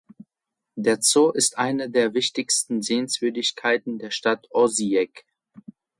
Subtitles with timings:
[0.75, 5.27] Der Zoo ist eine der wichtigsten Sehenswürdigkeiten der Stadt Osijek.